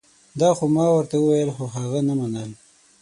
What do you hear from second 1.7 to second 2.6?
هغه نه منل